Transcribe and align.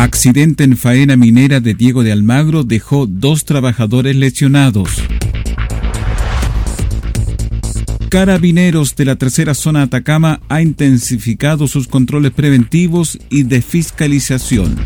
Accidente 0.00 0.64
en 0.64 0.78
faena 0.78 1.14
minera 1.14 1.60
de 1.60 1.74
Diego 1.74 2.02
de 2.02 2.10
Almagro 2.10 2.64
dejó 2.64 3.06
dos 3.06 3.44
trabajadores 3.44 4.16
lesionados. 4.16 4.88
Carabineros 8.08 8.96
de 8.96 9.04
la 9.04 9.16
tercera 9.16 9.52
zona 9.52 9.82
Atacama 9.82 10.40
ha 10.48 10.62
intensificado 10.62 11.68
sus 11.68 11.86
controles 11.86 12.32
preventivos 12.32 13.18
y 13.28 13.42
de 13.42 13.60
fiscalización. 13.60 14.78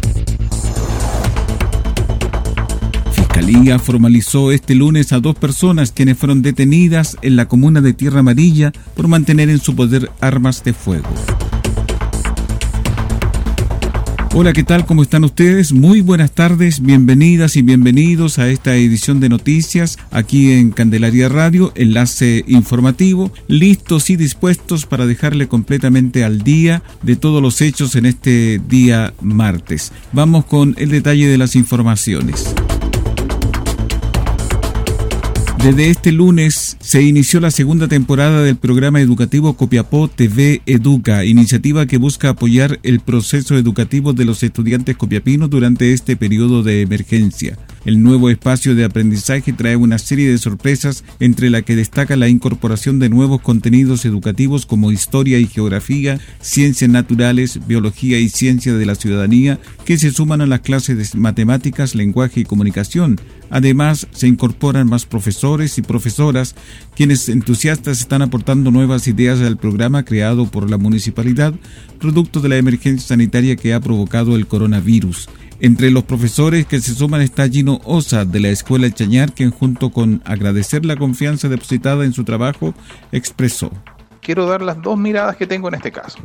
Fiscalía 3.13 3.79
formalizó 3.79 4.51
este 4.51 4.75
lunes 4.75 5.13
a 5.13 5.21
dos 5.21 5.37
personas 5.37 5.93
quienes 5.93 6.19
fueron 6.19 6.43
detenidas 6.43 7.17
en 7.23 7.37
la 7.37 7.47
comuna 7.47 7.81
de 7.81 7.93
Tierra 7.93 8.19
Amarilla 8.19 8.73
por 8.97 9.07
mantener 9.07 9.49
en 9.49 9.61
su 9.61 9.77
poder 9.77 10.11
armas 10.21 10.65
de 10.65 10.73
fuego. 10.73 11.09
Hola, 14.37 14.53
¿qué 14.53 14.65
tal? 14.65 14.85
¿Cómo 14.85 15.05
están 15.05 15.23
ustedes? 15.23 15.73
Muy 15.73 16.01
buenas 16.01 16.33
tardes, 16.33 16.81
bienvenidas 16.81 17.55
y 17.55 17.63
bienvenidos 17.63 18.41
a 18.41 18.49
esta 18.49 18.75
edición 18.75 19.21
de 19.21 19.29
noticias 19.29 19.97
aquí 20.11 20.51
en 20.51 20.73
Candelaria 20.73 21.29
Radio, 21.29 21.71
enlace 21.77 22.45
informativo, 22.49 23.31
listos 23.47 24.11
y 24.11 24.17
dispuestos 24.17 24.87
para 24.87 25.07
dejarle 25.07 25.47
completamente 25.47 26.25
al 26.25 26.43
día 26.43 26.83
de 27.03 27.15
todos 27.15 27.41
los 27.41 27.61
hechos 27.61 27.95
en 27.95 28.07
este 28.07 28.61
día 28.69 29.15
martes. 29.21 29.93
Vamos 30.11 30.47
con 30.47 30.75
el 30.79 30.91
detalle 30.91 31.29
de 31.29 31.39
las 31.39 31.55
informaciones. 31.55 32.53
Desde 35.65 35.89
este 35.89 36.13
lunes 36.13 36.77
se 36.79 37.01
inició 37.01 37.41
la 37.41 37.51
segunda 37.51 37.89
temporada 37.89 38.43
del 38.43 38.57
programa 38.57 39.01
educativo 39.01 39.55
Copiapó 39.55 40.09
TV 40.09 40.61
Educa, 40.67 41.25
iniciativa 41.25 41.87
que 41.87 41.97
busca 41.97 42.29
apoyar 42.29 42.81
el 42.83 43.01
proceso 43.01 43.57
educativo 43.57 44.13
de 44.13 44.27
los 44.27 44.43
estudiantes 44.43 44.95
copiapinos 44.99 45.49
durante 45.49 45.95
este 45.95 46.17
periodo 46.17 46.63
de 46.63 46.83
emergencia. 46.83 47.57
El 47.87 48.03
nuevo 48.03 48.29
espacio 48.31 48.75
de 48.75 48.85
aprendizaje 48.85 49.53
trae 49.55 49.77
una 49.77 49.99
serie 49.99 50.31
de 50.31 50.39
sorpresas, 50.39 51.05
entre 51.21 51.51
la 51.51 51.63
que 51.63 51.77
destaca 51.77 52.17
la 52.17 52.29
incorporación 52.29 52.99
de 52.99 53.11
nuevos 53.11 53.41
contenidos 53.41 54.05
educativos 54.05 54.65
como 54.67 54.93
historia 54.93 55.39
y 55.39 55.47
geografía, 55.47 56.19
ciencias 56.41 56.91
naturales, 56.91 57.67
biología 57.67 58.19
y 58.19 58.29
ciencia 58.29 58.75
de 58.75 58.87
la 58.87 58.95
ciudadanía, 58.95 59.59
que 59.85 59.99
se 59.99 60.11
suman 60.11 60.41
a 60.41 60.47
las 60.47 60.61
clases 60.61 61.13
de 61.13 61.19
matemáticas, 61.19 61.95
lenguaje 61.95 62.41
y 62.41 62.45
comunicación. 62.45 63.21
Además, 63.51 64.07
se 64.13 64.29
incorporan 64.29 64.89
más 64.89 65.05
profesores 65.05 65.54
y 65.55 65.83
profesoras, 65.83 66.57
quienes 66.97 67.29
entusiastas 67.29 68.01
están 68.01 68.23
aportando 68.23 68.71
nuevas 68.71 69.07
ideas 69.07 69.41
al 69.41 69.57
programa 69.57 70.05
creado 70.05 70.51
por 70.51 70.69
la 70.69 70.79
municipalidad, 70.79 71.55
producto 72.01 72.41
de 72.41 72.49
la 72.49 72.57
emergencia 72.57 73.09
sanitaria 73.09 73.57
que 73.57 73.73
ha 73.73 73.81
provocado 73.81 74.35
el 74.35 74.47
coronavirus. 74.47 75.29
Entre 75.61 75.91
los 75.91 76.05
profesores 76.05 76.67
que 76.67 76.81
se 76.81 76.95
suman 76.95 77.21
está 77.21 77.49
Gino 77.49 77.81
Osa 77.85 78.25
de 78.25 78.41
la 78.41 78.49
Escuela 78.49 78.87
El 78.87 78.95
Chañar, 78.95 79.33
quien 79.33 79.51
junto 79.51 79.91
con 79.91 80.21
agradecer 80.25 80.85
la 80.85 80.97
confianza 80.97 81.49
depositada 81.49 82.05
en 82.05 82.13
su 82.13 82.25
trabajo, 82.25 82.75
expresó. 83.13 83.71
Quiero 84.25 84.47
dar 84.47 84.63
las 84.63 84.81
dos 84.81 84.97
miradas 84.97 85.37
que 85.37 85.47
tengo 85.47 85.69
en 85.69 85.75
este 85.75 85.93
caso. 85.93 86.19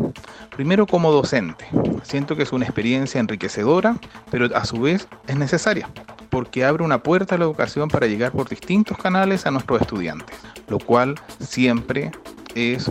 Primero 0.55 0.87
como 0.87 1.11
docente. 1.11 1.65
Siento 2.03 2.37
que 2.37 2.43
es 2.43 2.53
una 2.53 2.63
experiencia 2.63 3.19
enriquecedora, 3.19 3.97
pero 4.31 4.47
a 4.55 4.63
su 4.63 4.79
vez 4.79 5.05
es 5.27 5.35
necesaria, 5.35 5.89
porque 6.29 6.63
abre 6.63 6.85
una 6.85 7.03
puerta 7.03 7.35
a 7.35 7.37
la 7.37 7.43
educación 7.43 7.89
para 7.89 8.07
llegar 8.07 8.31
por 8.31 8.47
distintos 8.47 8.97
canales 8.97 9.45
a 9.45 9.51
nuestros 9.51 9.81
estudiantes, 9.81 10.37
lo 10.69 10.79
cual 10.79 11.15
siempre 11.41 12.11
es 12.55 12.89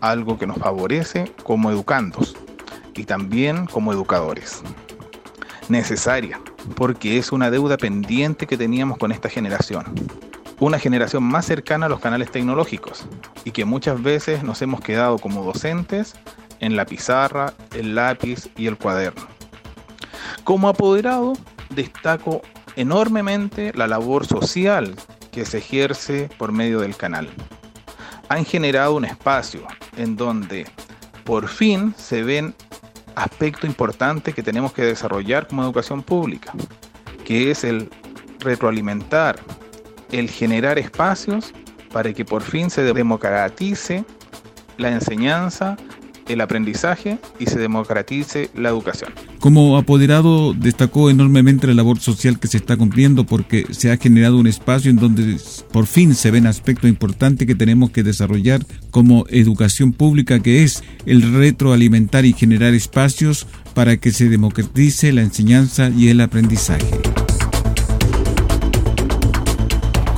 algo 0.00 0.36
que 0.36 0.48
nos 0.48 0.58
favorece 0.58 1.32
como 1.44 1.70
educandos 1.70 2.36
y 2.96 3.04
también 3.04 3.66
como 3.66 3.92
educadores 3.92 4.60
necesaria, 5.68 6.40
porque 6.74 7.18
es 7.18 7.30
una 7.30 7.50
deuda 7.50 7.76
pendiente 7.76 8.48
que 8.48 8.56
teníamos 8.56 8.98
con 8.98 9.12
esta 9.12 9.28
generación. 9.28 9.84
Una 10.60 10.78
generación 10.78 11.22
más 11.22 11.46
cercana 11.46 11.86
a 11.86 11.88
los 11.88 12.00
canales 12.00 12.32
tecnológicos 12.32 13.06
y 13.44 13.52
que 13.52 13.64
muchas 13.64 14.02
veces 14.02 14.42
nos 14.42 14.60
hemos 14.60 14.80
quedado 14.80 15.18
como 15.18 15.44
docentes 15.44 16.14
en 16.58 16.74
la 16.74 16.84
pizarra, 16.84 17.54
el 17.74 17.94
lápiz 17.94 18.48
y 18.56 18.66
el 18.66 18.76
cuaderno. 18.76 19.26
Como 20.42 20.68
apoderado, 20.68 21.34
destaco 21.70 22.42
enormemente 22.74 23.72
la 23.74 23.86
labor 23.86 24.26
social 24.26 24.94
que 25.30 25.44
se 25.44 25.58
ejerce 25.58 26.28
por 26.38 26.50
medio 26.50 26.80
del 26.80 26.96
canal. 26.96 27.28
Han 28.28 28.44
generado 28.44 28.96
un 28.96 29.04
espacio 29.04 29.64
en 29.96 30.16
donde 30.16 30.66
por 31.24 31.46
fin 31.46 31.94
se 31.96 32.22
ven 32.22 32.54
aspecto 33.14 33.66
importante 33.66 34.32
que 34.32 34.42
tenemos 34.42 34.72
que 34.72 34.82
desarrollar 34.82 35.46
como 35.46 35.62
educación 35.62 36.02
pública, 36.02 36.52
que 37.24 37.50
es 37.50 37.64
el 37.64 37.90
retroalimentar, 38.40 39.38
el 40.12 40.30
generar 40.30 40.78
espacios 40.78 41.52
para 41.92 42.12
que 42.12 42.24
por 42.24 42.42
fin 42.42 42.70
se 42.70 42.82
democratice 42.82 44.04
la 44.76 44.92
enseñanza, 44.92 45.76
el 46.28 46.40
aprendizaje 46.40 47.18
y 47.38 47.46
se 47.46 47.58
democratice 47.58 48.50
la 48.54 48.68
educación. 48.68 49.12
Como 49.40 49.76
apoderado 49.76 50.52
destacó 50.52 51.10
enormemente 51.10 51.66
la 51.66 51.74
labor 51.74 52.00
social 52.00 52.38
que 52.38 52.48
se 52.48 52.58
está 52.58 52.76
cumpliendo 52.76 53.24
porque 53.24 53.66
se 53.70 53.90
ha 53.90 53.96
generado 53.96 54.36
un 54.36 54.46
espacio 54.46 54.90
en 54.90 54.96
donde 54.96 55.36
por 55.72 55.86
fin 55.86 56.14
se 56.14 56.30
ven 56.30 56.46
aspectos 56.46 56.90
importantes 56.90 57.46
que 57.46 57.54
tenemos 57.54 57.90
que 57.90 58.02
desarrollar 58.02 58.60
como 58.90 59.24
educación 59.28 59.92
pública 59.92 60.40
que 60.40 60.64
es 60.64 60.82
el 61.06 61.34
retroalimentar 61.34 62.24
y 62.24 62.32
generar 62.32 62.74
espacios 62.74 63.46
para 63.74 63.96
que 63.96 64.12
se 64.12 64.28
democratice 64.28 65.12
la 65.12 65.22
enseñanza 65.22 65.90
y 65.90 66.08
el 66.08 66.20
aprendizaje. 66.20 67.17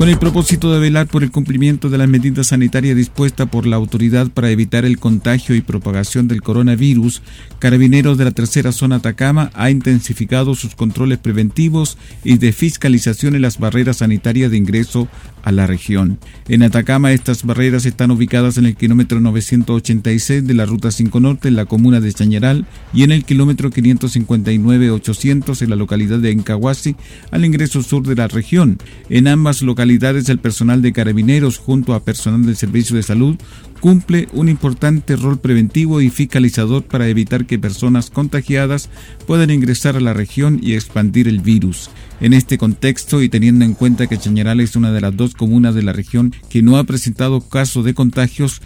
Con 0.01 0.09
el 0.09 0.19
propósito 0.19 0.73
de 0.73 0.79
velar 0.79 1.09
por 1.09 1.23
el 1.23 1.31
cumplimiento 1.31 1.91
de 1.91 1.99
las 1.99 2.09
medidas 2.09 2.47
sanitarias 2.47 2.97
dispuestas 2.97 3.51
por 3.51 3.67
la 3.67 3.77
autoridad 3.77 4.29
para 4.29 4.49
evitar 4.49 4.87
el 4.87 4.99
contagio 4.99 5.55
y 5.55 5.61
propagación 5.61 6.27
del 6.27 6.41
coronavirus, 6.41 7.21
Carabineros 7.59 8.17
de 8.17 8.25
la 8.25 8.31
Tercera 8.31 8.73
Zona 8.73 8.97
Atacama 8.97 9.51
ha 9.53 9.69
intensificado 9.69 10.55
sus 10.55 10.75
controles 10.75 11.19
preventivos 11.19 11.99
y 12.25 12.39
de 12.39 12.53
fiscalización 12.53 13.35
en 13.35 13.43
las 13.43 13.59
barreras 13.59 13.99
sanitarias 13.99 14.51
de 14.51 14.57
ingreso 14.57 15.07
a 15.43 15.53
la 15.53 15.67
región. 15.67 16.19
En 16.49 16.63
Atacama 16.63 17.13
estas 17.13 17.45
barreras 17.45 17.85
están 17.85 18.11
ubicadas 18.11 18.57
en 18.57 18.65
el 18.65 18.77
kilómetro 18.77 19.21
986 19.21 20.47
de 20.47 20.55
la 20.55 20.65
Ruta 20.65 20.91
5 20.91 21.21
Norte 21.21 21.49
en 21.49 21.57
la 21.57 21.67
comuna 21.67 22.01
de 22.01 22.13
Chañaral 22.13 22.67
y 22.95 23.03
en 23.03 23.13
el 23.13 23.25
kilómetro 23.25 23.71
559-800 23.71 25.61
en 25.61 25.71
la 25.71 25.77
localidad 25.77 26.21
de 26.21 26.31
Encahuasi 26.31 26.97
al 27.31 27.45
ingreso 27.45 27.83
sur 27.83 28.07
de 28.07 28.15
la 28.15 28.29
región. 28.29 28.79
En 29.11 29.29
ambas 29.29 29.61
localidades 29.61 29.90
el 29.91 30.39
personal 30.39 30.83
de 30.83 30.93
carabineros 30.93 31.59
junto 31.59 31.95
a 31.95 32.05
personal 32.05 32.47
del 32.47 32.57
servicio 32.57 32.95
de 32.95 33.03
salud 33.03 33.37
cumple 33.81 34.29
un 34.33 34.49
importante 34.49 35.17
rol 35.17 35.39
preventivo 35.39 36.01
y 36.01 36.11
fiscalizador 36.11 36.85
para 36.85 37.09
evitar 37.09 37.47
que 37.47 37.59
personas 37.59 38.11
contagiadas 38.11 38.89
puedan 39.27 39.51
ingresar 39.51 39.97
a 39.97 40.01
la 40.01 40.13
región 40.13 40.61
y 40.63 40.75
expandir 40.75 41.27
el 41.27 41.41
virus. 41.41 41.91
En 42.21 42.35
este 42.35 42.59
contexto 42.59 43.23
y 43.23 43.29
teniendo 43.29 43.65
en 43.65 43.75
cuenta 43.75 44.07
que 44.07 44.19
Chañaral 44.19 44.61
es 44.61 44.77
una 44.77 44.93
de 44.93 45.01
las 45.01 45.17
dos 45.17 45.35
comunas 45.35 45.75
de 45.75 45.83
la 45.83 45.93
región 45.93 46.35
que 46.51 46.63
no 46.63 46.77
ha 46.77 46.85
presentado 46.85 47.41
casos 47.41 47.85
de 47.85 47.95
contagios, 47.95 48.61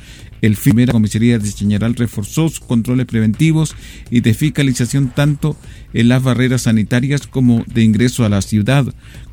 el 0.46 0.56
primera 0.56 0.93
comisaría 0.93 1.38
de 1.38 1.52
Chañaral 1.52 1.94
reforzó 1.94 2.49
sus 2.49 2.61
controles 2.61 3.06
preventivos 3.06 3.75
y 4.11 4.20
de 4.20 4.35
fiscalización 4.35 5.08
tanto 5.08 5.56
en 5.94 6.08
las 6.08 6.23
barreras 6.23 6.62
sanitarias 6.62 7.26
como 7.26 7.64
de 7.67 7.82
ingreso 7.82 8.25
a 8.25 8.29
la 8.29 8.43
ciudad, 8.43 8.85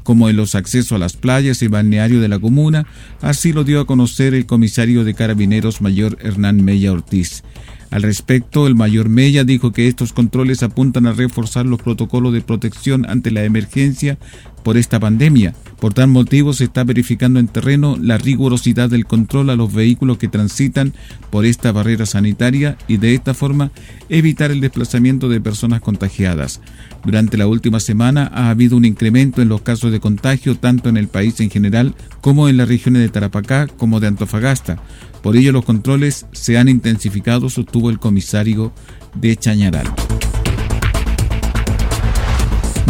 como 0.04 0.30
en 0.30 0.38
los 0.38 0.56
accesos 0.56 0.94
a 0.94 0.98
las 0.98 1.18
playas 1.18 1.62
y 1.62 1.68
balneario 1.68 2.22
de 2.22 2.30
la 2.30 2.40
comuna, 2.40 2.88
así 3.22 3.52
lo 3.52 3.64
dio 3.64 3.82
a 3.82 3.88
conocer 3.88 4.34
el 4.34 4.46
comisario 4.46 5.04
de 5.04 5.14
carabineros 5.14 5.82
mayor 5.82 6.18
Hernán 6.22 6.64
Mella 6.64 6.94
Ortiz. 6.94 7.44
Al 7.92 8.04
respecto, 8.04 8.68
el 8.68 8.76
mayor 8.76 9.10
Mella 9.10 9.44
dijo 9.44 9.74
que 9.74 9.90
estos 9.90 10.14
controles 10.14 10.64
apuntan 10.64 11.08
a 11.08 11.12
reforzar 11.12 11.66
los 11.66 11.82
protocolos 11.82 12.32
de 12.32 12.42
protección 12.42 13.06
ante 13.08 13.32
la 13.32 13.44
emergencia 13.44 14.18
por 14.64 14.78
esta 14.78 14.98
pandemia. 14.98 15.54
Por 15.80 15.94
tal 15.94 16.08
motivo 16.08 16.54
se 16.54 16.66
está 16.66 16.86
verificando 16.86 17.40
en 17.40 17.48
terreno 17.48 17.98
la 18.00 18.18
rigurosidad 18.18 18.90
del 18.90 19.06
control 19.06 19.50
a 19.50 19.56
los 19.56 19.74
vehículos 19.74 20.20
que 20.20 20.30
transitan 20.30 20.94
por 21.32 21.46
esta 21.46 21.74
barrera 21.74 22.06
sanitaria 22.06 22.78
y 22.88 22.96
de 22.98 23.14
esta 23.14 23.34
forma 23.34 23.72
evitar 24.08 24.52
el 24.52 24.62
desplazamiento 24.62 25.28
de 25.28 25.42
personas 25.42 25.82
contagiadas. 25.82 26.62
Durante 27.04 27.36
la 27.36 27.48
última 27.48 27.82
semana 27.82 28.32
ha 28.34 28.52
habido 28.52 28.78
un 28.78 28.86
incremento 28.86 29.42
en 29.42 29.50
los 29.50 29.62
casos 29.62 29.92
de 29.92 30.00
contagio 30.00 30.56
tanto 30.56 30.88
en 30.88 30.96
el 30.96 31.10
país 31.10 31.40
en 31.42 31.50
general 31.50 31.96
como 32.22 32.48
en 32.48 32.56
las 32.56 32.70
regiones 32.70 33.02
de 33.02 33.10
Tarapacá 33.10 33.68
como 33.68 34.00
de 34.00 34.08
Antofagasta. 34.08 34.82
Por 35.22 35.38
ello 35.38 35.52
los 35.52 35.66
controles 35.66 36.26
se 36.32 36.58
han 36.58 36.68
intensificado, 36.68 37.50
sostuvo 37.50 37.90
el 37.90 38.00
comisario 38.00 38.72
de 39.16 39.36
Chañaral. 39.36 39.88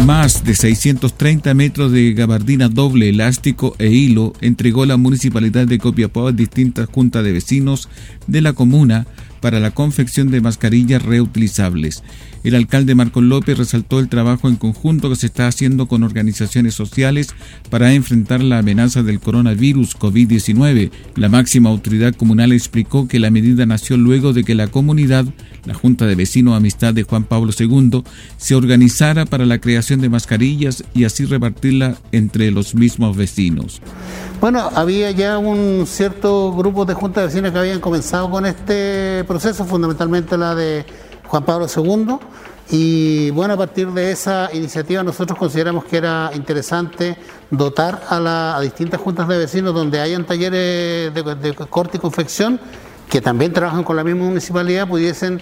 Más 0.06 0.42
de 0.42 0.56
630 0.56 1.54
metros 1.54 1.92
de 1.92 2.12
gabardina 2.12 2.68
doble, 2.68 3.08
elástico 3.08 3.76
e 3.78 3.86
hilo 3.86 4.32
entregó 4.40 4.84
la 4.84 4.96
municipalidad 4.96 5.66
de 5.66 5.78
Copiapó 5.78 6.26
a 6.26 6.32
distintas 6.32 6.88
juntas 6.88 7.22
de 7.22 7.32
vecinos 7.32 7.88
de 8.26 8.40
la 8.40 8.52
comuna 8.52 9.06
para 9.40 9.60
la 9.60 9.70
confección 9.70 10.30
de 10.30 10.40
mascarillas 10.40 11.02
reutilizables. 11.02 12.02
El 12.44 12.56
alcalde 12.56 12.96
Marco 12.96 13.20
López 13.20 13.56
resaltó 13.56 14.00
el 14.00 14.08
trabajo 14.08 14.48
en 14.48 14.56
conjunto 14.56 15.08
que 15.08 15.16
se 15.16 15.26
está 15.26 15.46
haciendo 15.46 15.86
con 15.86 16.02
organizaciones 16.02 16.74
sociales 16.74 17.34
para 17.70 17.92
enfrentar 17.92 18.42
la 18.42 18.58
amenaza 18.58 19.04
del 19.04 19.20
coronavirus 19.20 19.96
COVID-19. 19.96 20.90
La 21.14 21.28
máxima 21.28 21.70
autoridad 21.70 22.14
comunal 22.14 22.52
explicó 22.52 23.06
que 23.06 23.20
la 23.20 23.30
medida 23.30 23.64
nació 23.64 23.96
luego 23.96 24.32
de 24.32 24.42
que 24.42 24.56
la 24.56 24.66
comunidad, 24.66 25.24
la 25.66 25.74
Junta 25.74 26.06
de 26.06 26.16
Vecinos 26.16 26.56
Amistad 26.56 26.94
de 26.94 27.04
Juan 27.04 27.24
Pablo 27.24 27.52
II, 27.56 28.02
se 28.38 28.56
organizara 28.56 29.24
para 29.24 29.46
la 29.46 29.60
creación 29.60 30.00
de 30.00 30.08
mascarillas 30.08 30.82
y 30.94 31.04
así 31.04 31.24
repartirla 31.24 31.96
entre 32.10 32.50
los 32.50 32.74
mismos 32.74 33.16
vecinos. 33.16 33.80
Bueno, 34.40 34.68
había 34.74 35.12
ya 35.12 35.38
un 35.38 35.86
cierto 35.86 36.52
grupo 36.52 36.84
de 36.84 36.94
juntas 36.94 37.22
de 37.22 37.26
vecinos 37.28 37.52
que 37.52 37.58
habían 37.60 37.78
comenzado 37.78 38.28
con 38.28 38.46
este 38.46 39.22
proceso, 39.28 39.64
fundamentalmente 39.64 40.36
la 40.36 40.56
de 40.56 40.84
Juan 41.32 41.44
Pablo 41.46 41.66
II. 41.74 42.18
Y 42.70 43.30
bueno, 43.30 43.54
a 43.54 43.56
partir 43.56 43.90
de 43.90 44.12
esa 44.12 44.50
iniciativa 44.52 45.02
nosotros 45.02 45.38
consideramos 45.38 45.86
que 45.86 45.96
era 45.96 46.30
interesante 46.34 47.16
dotar 47.50 48.02
a, 48.10 48.20
la, 48.20 48.60
distintas 48.60 49.00
juntas 49.00 49.26
de 49.28 49.38
vecinos 49.38 49.72
donde 49.72 49.98
hayan 49.98 50.26
talleres 50.26 51.12
de, 51.14 51.36
de 51.40 51.54
corte 51.54 51.96
y 51.96 52.00
confección 52.00 52.60
que 53.08 53.22
también 53.22 53.50
trabajan 53.52 53.82
con 53.82 53.96
la 53.96 54.04
misma 54.04 54.24
municipalidad 54.24 54.86
pudiesen 54.86 55.40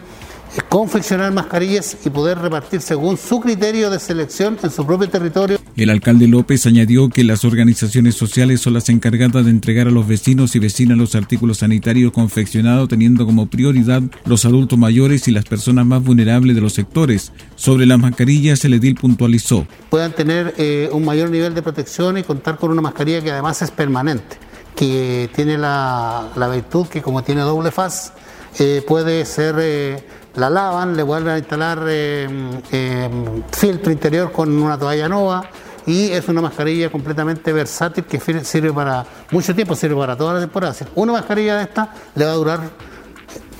confeccionar 0.68 1.32
mascarillas 1.32 1.96
y 2.04 2.10
poder 2.10 2.38
repartir 2.38 2.80
según 2.80 3.16
su 3.16 3.40
criterio 3.40 3.90
de 3.90 3.98
selección 3.98 4.58
en 4.62 4.70
su 4.70 4.86
propio 4.86 5.08
territorio. 5.08 5.59
El 5.76 5.90
alcalde 5.90 6.26
López 6.26 6.66
añadió 6.66 7.08
que 7.08 7.24
las 7.24 7.44
organizaciones 7.44 8.14
sociales 8.14 8.60
son 8.60 8.74
las 8.74 8.88
encargadas 8.88 9.44
de 9.44 9.50
entregar 9.50 9.86
a 9.88 9.90
los 9.90 10.06
vecinos 10.06 10.54
y 10.56 10.58
vecinas 10.58 10.98
los 10.98 11.14
artículos 11.14 11.58
sanitarios 11.58 12.12
confeccionados 12.12 12.88
teniendo 12.88 13.24
como 13.24 13.46
prioridad 13.46 14.02
los 14.26 14.44
adultos 14.44 14.78
mayores 14.78 15.28
y 15.28 15.30
las 15.30 15.44
personas 15.44 15.86
más 15.86 16.02
vulnerables 16.02 16.54
de 16.54 16.60
los 16.62 16.72
sectores. 16.72 17.32
Sobre 17.56 17.86
las 17.86 17.98
mascarillas, 17.98 18.64
el 18.64 18.74
edil 18.74 18.94
puntualizó. 18.96 19.66
Puedan 19.88 20.12
tener 20.12 20.54
eh, 20.58 20.88
un 20.92 21.04
mayor 21.04 21.30
nivel 21.30 21.54
de 21.54 21.62
protección 21.62 22.18
y 22.18 22.22
contar 22.22 22.56
con 22.56 22.70
una 22.70 22.82
mascarilla 22.82 23.22
que 23.22 23.30
además 23.30 23.62
es 23.62 23.70
permanente, 23.70 24.36
que 24.74 25.30
tiene 25.34 25.56
la, 25.56 26.30
virtud 26.52 26.88
que 26.88 27.00
como 27.00 27.22
tiene 27.22 27.42
doble 27.42 27.70
faz, 27.70 28.12
eh, 28.58 28.82
puede 28.86 29.24
ser... 29.24 29.56
Eh, 29.58 30.19
la 30.34 30.50
lavan, 30.50 30.96
le 30.96 31.02
vuelven 31.02 31.34
a 31.34 31.38
instalar 31.38 31.84
eh, 31.88 32.28
eh, 32.72 33.10
filtro 33.52 33.92
interior 33.92 34.32
con 34.32 34.50
una 34.50 34.78
toalla 34.78 35.08
nueva 35.08 35.50
y 35.86 36.10
es 36.10 36.28
una 36.28 36.40
mascarilla 36.40 36.90
completamente 36.90 37.52
versátil 37.52 38.04
que 38.04 38.20
sirve 38.20 38.72
para 38.72 39.04
mucho 39.30 39.54
tiempo, 39.54 39.74
sirve 39.74 39.96
para 39.96 40.16
toda 40.16 40.34
la 40.34 40.40
temporada. 40.40 40.74
Una 40.94 41.12
mascarilla 41.12 41.56
de 41.56 41.62
esta 41.64 41.94
le 42.14 42.24
va 42.24 42.32
a 42.32 42.34
durar 42.34 42.60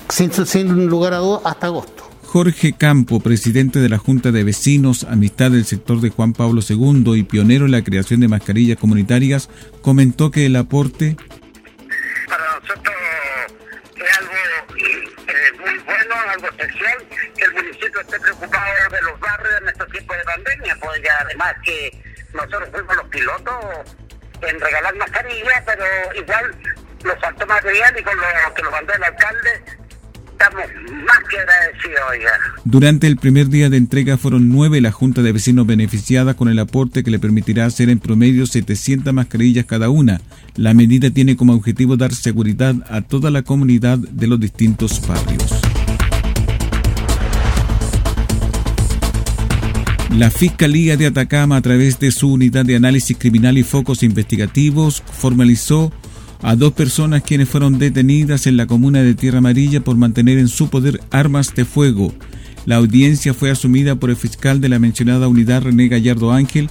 sin, 0.09 0.31
sin 0.31 0.87
lugar 0.87 1.13
a 1.13 1.17
dudas 1.17 1.41
hasta 1.45 1.67
agosto. 1.67 2.09
Jorge 2.23 2.71
Campo, 2.71 3.19
presidente 3.19 3.79
de 3.79 3.89
la 3.89 3.97
Junta 3.97 4.31
de 4.31 4.45
Vecinos 4.45 5.03
Amistad 5.03 5.51
del 5.51 5.65
sector 5.65 5.99
de 5.99 6.11
Juan 6.11 6.31
Pablo 6.31 6.61
II 6.67 7.13
y 7.15 7.23
pionero 7.23 7.65
en 7.65 7.71
la 7.71 7.83
creación 7.83 8.21
de 8.21 8.29
mascarillas 8.29 8.77
comunitarias, 8.77 9.49
comentó 9.81 10.31
que 10.31 10.45
el 10.45 10.55
aporte 10.55 11.17
algo 16.31 16.47
especial 16.47 16.97
que 17.35 17.43
el 17.43 17.70
municipio 17.81 18.01
esté 18.01 18.19
preocupado 18.19 18.73
de 18.91 19.01
los 19.01 19.19
barrios 19.19 19.61
en 19.61 19.69
estos 19.69 19.87
tiempos 19.89 20.17
de 20.17 20.23
pandemia, 20.23 20.77
pues 20.81 21.01
ya 21.03 21.17
además 21.21 21.55
que 21.63 22.03
nosotros 22.33 22.69
fuimos 22.71 22.95
los 22.95 23.07
pilotos 23.07 23.55
en 24.41 24.59
regalar 24.59 24.95
mascarillas, 24.95 25.63
pero 25.65 25.85
igual 26.15 26.55
los 27.03 27.19
faltó 27.19 27.47
material 27.47 27.99
y 27.99 28.03
con 28.03 28.15
lo 28.15 28.53
que 28.53 28.61
nos 28.61 28.71
mandó 28.71 28.93
el 28.93 29.03
alcalde 29.03 29.63
estamos 30.31 30.63
más 31.05 31.19
que 31.29 31.37
agradecidos, 31.37 31.99
oiga. 32.09 32.31
Durante 32.65 33.05
el 33.05 33.17
primer 33.17 33.47
día 33.49 33.69
de 33.69 33.77
entrega 33.77 34.17
fueron 34.17 34.49
nueve 34.49 34.81
la 34.81 34.91
Junta 34.91 35.21
de 35.21 35.31
Vecinos 35.31 35.67
beneficiada 35.67 36.33
con 36.33 36.49
el 36.49 36.57
aporte 36.57 37.03
que 37.03 37.11
le 37.11 37.19
permitirá 37.19 37.65
hacer 37.65 37.89
en 37.89 37.99
promedio 37.99 38.47
700 38.47 39.13
mascarillas 39.13 39.65
cada 39.65 39.89
una. 39.89 40.19
La 40.55 40.73
medida 40.73 41.11
tiene 41.11 41.35
como 41.35 41.53
objetivo 41.53 41.95
dar 41.95 42.13
seguridad 42.13 42.73
a 42.89 43.01
toda 43.01 43.29
la 43.29 43.43
comunidad 43.43 43.99
de 43.99 44.27
los 44.27 44.39
distintos 44.39 45.07
barrios. 45.07 45.70
La 50.17 50.29
Fiscalía 50.29 50.97
de 50.97 51.07
Atacama, 51.07 51.55
a 51.55 51.61
través 51.61 51.97
de 51.99 52.11
su 52.11 52.33
unidad 52.33 52.65
de 52.65 52.75
análisis 52.75 53.17
criminal 53.17 53.57
y 53.57 53.63
focos 53.63 54.03
investigativos, 54.03 55.01
formalizó 55.09 55.91
a 56.41 56.55
dos 56.57 56.73
personas 56.73 57.23
quienes 57.23 57.47
fueron 57.47 57.79
detenidas 57.79 58.45
en 58.45 58.57
la 58.57 58.67
comuna 58.67 59.03
de 59.03 59.13
Tierra 59.13 59.37
Amarilla 59.37 59.81
por 59.81 59.95
mantener 59.95 60.37
en 60.37 60.49
su 60.49 60.69
poder 60.69 60.99
armas 61.11 61.55
de 61.55 61.63
fuego. 61.63 62.13
La 62.65 62.75
audiencia 62.75 63.33
fue 63.33 63.51
asumida 63.51 63.95
por 63.95 64.09
el 64.09 64.17
fiscal 64.17 64.59
de 64.59 64.69
la 64.69 64.79
mencionada 64.79 65.29
unidad 65.29 65.63
René 65.63 65.87
Gallardo 65.87 66.31
Ángel, 66.33 66.69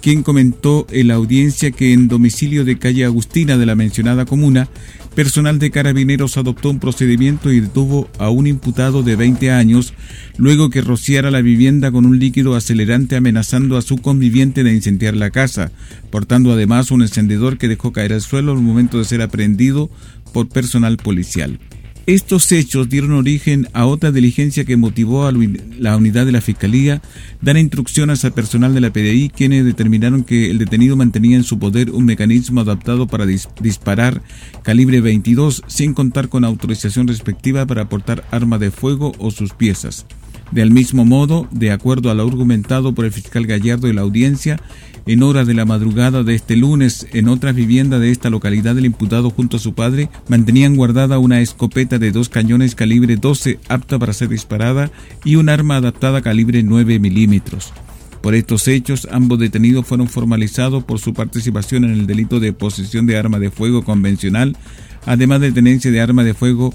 quien 0.00 0.22
comentó 0.22 0.86
en 0.90 1.08
la 1.08 1.14
audiencia 1.14 1.72
que 1.72 1.92
en 1.92 2.06
domicilio 2.06 2.64
de 2.64 2.78
calle 2.78 3.04
Agustina 3.04 3.58
de 3.58 3.66
la 3.66 3.74
mencionada 3.74 4.26
comuna, 4.26 4.68
personal 5.16 5.58
de 5.58 5.70
carabineros 5.70 6.36
adoptó 6.36 6.68
un 6.68 6.78
procedimiento 6.78 7.50
y 7.50 7.60
detuvo 7.60 8.08
a 8.18 8.28
un 8.28 8.46
imputado 8.46 9.02
de 9.02 9.16
20 9.16 9.50
años 9.50 9.94
luego 10.36 10.68
que 10.68 10.82
rociara 10.82 11.30
la 11.30 11.40
vivienda 11.40 11.90
con 11.90 12.04
un 12.04 12.18
líquido 12.18 12.54
acelerante 12.54 13.16
amenazando 13.16 13.78
a 13.78 13.82
su 13.82 13.96
conviviente 13.96 14.62
de 14.62 14.74
incendiar 14.74 15.16
la 15.16 15.30
casa, 15.30 15.72
portando 16.10 16.52
además 16.52 16.90
un 16.90 17.00
encendedor 17.00 17.56
que 17.56 17.66
dejó 17.66 17.92
caer 17.92 18.12
al 18.12 18.20
suelo 18.20 18.52
al 18.52 18.60
momento 18.60 18.98
de 18.98 19.06
ser 19.06 19.22
aprehendido 19.22 19.88
por 20.34 20.50
personal 20.50 20.98
policial. 20.98 21.58
Estos 22.06 22.52
hechos 22.52 22.88
dieron 22.88 23.10
origen 23.10 23.66
a 23.72 23.84
otra 23.84 24.12
diligencia 24.12 24.64
que 24.64 24.76
motivó 24.76 25.26
a 25.26 25.32
la 25.32 25.96
unidad 25.96 26.24
de 26.24 26.30
la 26.30 26.40
Fiscalía 26.40 27.02
dar 27.42 27.56
instrucciones 27.56 28.24
al 28.24 28.32
personal 28.32 28.72
de 28.74 28.80
la 28.80 28.92
PDI, 28.92 29.28
quienes 29.28 29.64
determinaron 29.64 30.22
que 30.22 30.48
el 30.52 30.58
detenido 30.58 30.94
mantenía 30.94 31.36
en 31.36 31.42
su 31.42 31.58
poder 31.58 31.90
un 31.90 32.04
mecanismo 32.04 32.60
adaptado 32.60 33.08
para 33.08 33.26
disparar 33.26 34.22
calibre 34.62 35.00
22 35.00 35.64
sin 35.66 35.94
contar 35.94 36.28
con 36.28 36.44
autorización 36.44 37.08
respectiva 37.08 37.66
para 37.66 37.82
aportar 37.82 38.24
arma 38.30 38.58
de 38.58 38.70
fuego 38.70 39.10
o 39.18 39.32
sus 39.32 39.52
piezas. 39.52 40.06
Del 40.52 40.70
mismo 40.70 41.04
modo, 41.04 41.48
de 41.50 41.72
acuerdo 41.72 42.10
a 42.10 42.14
lo 42.14 42.26
argumentado 42.26 42.94
por 42.94 43.04
el 43.04 43.12
fiscal 43.12 43.46
Gallardo 43.46 43.88
y 43.88 43.92
la 43.92 44.02
audiencia, 44.02 44.58
en 45.06 45.22
horas 45.22 45.46
de 45.46 45.54
la 45.54 45.64
madrugada 45.64 46.22
de 46.24 46.34
este 46.34 46.56
lunes, 46.56 47.06
en 47.12 47.28
otra 47.28 47.52
vivienda 47.52 47.98
de 47.98 48.10
esta 48.10 48.30
localidad, 48.30 48.76
el 48.76 48.86
imputado 48.86 49.30
junto 49.30 49.56
a 49.56 49.60
su 49.60 49.74
padre 49.74 50.08
mantenían 50.28 50.76
guardada 50.76 51.18
una 51.18 51.40
escopeta 51.40 51.98
de 51.98 52.10
dos 52.10 52.28
cañones 52.28 52.74
calibre 52.74 53.16
12 53.16 53.60
apta 53.68 53.98
para 53.98 54.12
ser 54.12 54.28
disparada 54.28 54.90
y 55.24 55.36
un 55.36 55.48
arma 55.48 55.76
adaptada 55.76 56.22
calibre 56.22 56.62
9 56.62 56.98
milímetros. 56.98 57.72
Por 58.20 58.34
estos 58.34 58.66
hechos, 58.66 59.06
ambos 59.12 59.38
detenidos 59.38 59.86
fueron 59.86 60.08
formalizados 60.08 60.82
por 60.82 60.98
su 60.98 61.14
participación 61.14 61.84
en 61.84 61.92
el 61.92 62.06
delito 62.08 62.40
de 62.40 62.52
posesión 62.52 63.06
de 63.06 63.16
arma 63.16 63.38
de 63.38 63.52
fuego 63.52 63.84
convencional, 63.84 64.56
además 65.04 65.40
de 65.40 65.52
tenencia 65.52 65.92
de 65.92 66.00
arma 66.00 66.24
de 66.24 66.34
fuego 66.34 66.74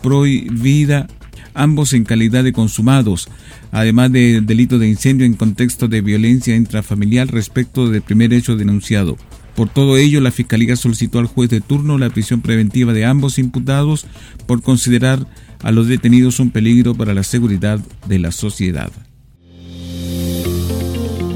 prohibida 0.00 1.08
ambos 1.54 1.92
en 1.92 2.04
calidad 2.04 2.44
de 2.44 2.52
consumados, 2.52 3.28
además 3.72 4.12
de 4.12 4.40
delito 4.40 4.78
de 4.78 4.88
incendio 4.88 5.24
en 5.24 5.34
contexto 5.34 5.88
de 5.88 6.00
violencia 6.00 6.56
intrafamiliar 6.56 7.32
respecto 7.32 7.88
del 7.88 8.02
primer 8.02 8.32
hecho 8.32 8.56
denunciado. 8.56 9.16
Por 9.54 9.68
todo 9.68 9.96
ello, 9.96 10.20
la 10.20 10.32
Fiscalía 10.32 10.76
solicitó 10.76 11.20
al 11.20 11.26
juez 11.26 11.48
de 11.48 11.60
turno 11.60 11.96
la 11.96 12.10
prisión 12.10 12.40
preventiva 12.40 12.92
de 12.92 13.04
ambos 13.04 13.38
imputados 13.38 14.06
por 14.46 14.62
considerar 14.62 15.26
a 15.62 15.70
los 15.70 15.86
detenidos 15.86 16.40
un 16.40 16.50
peligro 16.50 16.94
para 16.94 17.14
la 17.14 17.22
seguridad 17.22 17.78
de 18.08 18.18
la 18.18 18.32
sociedad. 18.32 18.90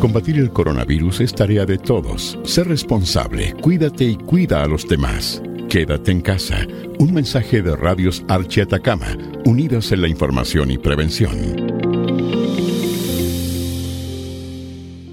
Combatir 0.00 0.38
el 0.38 0.50
coronavirus 0.50 1.20
es 1.20 1.34
tarea 1.34 1.66
de 1.66 1.76
todos. 1.76 2.38
Sé 2.44 2.62
responsable, 2.62 3.54
cuídate 3.60 4.04
y 4.04 4.16
cuida 4.16 4.62
a 4.62 4.66
los 4.68 4.88
demás. 4.88 5.42
Quédate 5.68 6.12
en 6.12 6.22
casa. 6.22 6.66
Un 6.98 7.12
mensaje 7.12 7.60
de 7.60 7.76
Radios 7.76 8.24
Archi 8.28 8.62
Atacama, 8.62 9.18
unidos 9.44 9.92
en 9.92 10.00
la 10.00 10.08
información 10.08 10.70
y 10.70 10.78
prevención. 10.78 11.77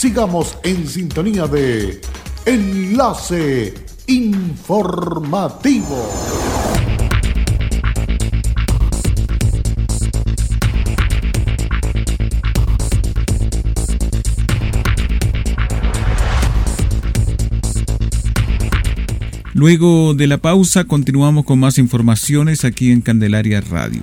sigamos 0.00 0.56
en 0.64 0.88
sintonía 0.88 1.46
de 1.46 2.00
Enlace 2.46 3.74
Informativo. 4.06 6.08
Luego 19.52 20.14
de 20.14 20.26
la 20.26 20.38
pausa 20.38 20.84
continuamos 20.84 21.44
con 21.44 21.58
más 21.58 21.76
informaciones 21.76 22.64
aquí 22.64 22.90
en 22.90 23.02
Candelaria 23.02 23.60
Radio. 23.60 24.00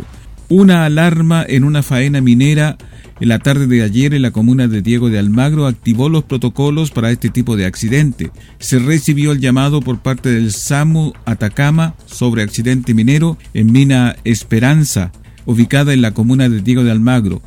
Una 0.48 0.86
alarma 0.86 1.44
en 1.48 1.64
una 1.64 1.82
faena 1.82 2.22
minera 2.22 2.78
en 3.20 3.30
la 3.30 3.40
tarde 3.40 3.66
de 3.66 3.82
ayer, 3.82 4.14
en 4.14 4.22
la 4.22 4.32
comuna 4.32 4.68
de 4.68 4.82
Diego 4.82 5.10
de 5.10 5.18
Almagro 5.18 5.66
activó 5.66 6.08
los 6.08 6.24
protocolos 6.24 6.92
para 6.92 7.12
este 7.12 7.30
tipo 7.30 7.58
de 7.58 7.66
accidente. 7.66 8.32
Se 8.60 8.78
recibió 8.78 9.32
el 9.32 9.40
llamado 9.40 9.82
por 9.82 10.00
parte 10.00 10.30
del 10.30 10.52
SAMU 10.52 11.14
Atacama 11.26 11.96
sobre 12.06 12.44
accidente 12.44 12.94
minero 12.94 13.38
en 13.56 13.72
Mina 13.72 14.16
Esperanza, 14.24 15.12
ubicada 15.46 15.94
en 15.94 16.02
la 16.02 16.14
comuna 16.14 16.48
de 16.48 16.62
Diego 16.62 16.84
de 16.84 16.92
Almagro. 16.92 17.42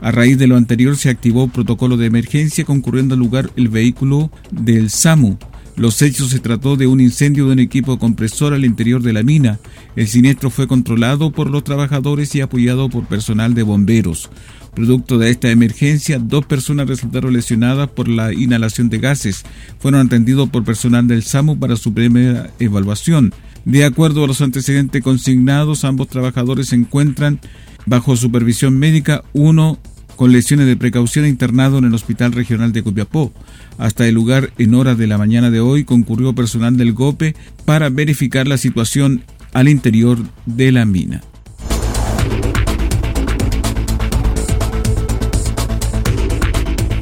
A 0.00 0.10
raíz 0.10 0.36
de 0.38 0.48
lo 0.48 0.56
anterior 0.56 0.96
se 0.96 1.10
activó 1.10 1.46
protocolo 1.46 1.96
de 1.96 2.06
emergencia 2.06 2.64
concurriendo 2.64 3.14
al 3.14 3.20
lugar 3.20 3.50
el 3.54 3.68
vehículo 3.68 4.32
del 4.50 4.90
SAMU. 4.90 5.38
Los 5.76 6.02
hechos 6.02 6.30
se 6.30 6.40
trató 6.40 6.76
de 6.76 6.86
un 6.86 7.00
incendio 7.00 7.46
de 7.46 7.52
un 7.52 7.58
equipo 7.58 7.98
compresor 7.98 8.52
al 8.52 8.64
interior 8.64 9.00
de 9.00 9.12
la 9.12 9.22
mina. 9.22 9.58
El 9.96 10.06
siniestro 10.06 10.50
fue 10.50 10.66
controlado 10.66 11.30
por 11.30 11.48
los 11.48 11.64
trabajadores 11.64 12.34
y 12.34 12.40
apoyado 12.40 12.90
por 12.90 13.06
personal 13.06 13.54
de 13.54 13.62
bomberos. 13.62 14.28
Producto 14.74 15.18
de 15.18 15.28
esta 15.28 15.50
emergencia, 15.50 16.18
dos 16.18 16.46
personas 16.46 16.88
resultaron 16.88 17.34
lesionadas 17.34 17.90
por 17.90 18.08
la 18.08 18.32
inhalación 18.32 18.88
de 18.88 18.98
gases. 18.98 19.44
Fueron 19.78 20.06
atendidos 20.06 20.48
por 20.48 20.64
personal 20.64 21.06
del 21.06 21.22
SAMU 21.22 21.58
para 21.58 21.76
su 21.76 21.92
primera 21.92 22.50
evaluación. 22.58 23.34
De 23.66 23.84
acuerdo 23.84 24.24
a 24.24 24.26
los 24.26 24.40
antecedentes 24.40 25.02
consignados, 25.02 25.84
ambos 25.84 26.08
trabajadores 26.08 26.68
se 26.68 26.76
encuentran 26.76 27.38
bajo 27.84 28.16
supervisión 28.16 28.78
médica, 28.78 29.22
uno 29.34 29.78
con 30.16 30.32
lesiones 30.32 30.66
de 30.66 30.76
precaución 30.76 31.26
internado 31.26 31.78
en 31.78 31.84
el 31.84 31.94
Hospital 31.94 32.32
Regional 32.32 32.72
de 32.72 32.82
Copiapó. 32.82 33.32
Hasta 33.76 34.06
el 34.06 34.14
lugar, 34.14 34.52
en 34.56 34.74
horas 34.74 34.96
de 34.96 35.06
la 35.06 35.18
mañana 35.18 35.50
de 35.50 35.60
hoy, 35.60 35.84
concurrió 35.84 36.34
personal 36.34 36.78
del 36.78 36.92
GOPE 36.94 37.36
para 37.66 37.90
verificar 37.90 38.48
la 38.48 38.56
situación 38.56 39.22
al 39.52 39.68
interior 39.68 40.18
de 40.46 40.72
la 40.72 40.86
mina. 40.86 41.22